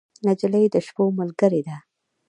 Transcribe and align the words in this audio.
نجلۍ 0.27 0.65
د 0.73 0.75
شپو 0.85 1.03
ملګرې 1.19 1.61
ده. 1.67 1.77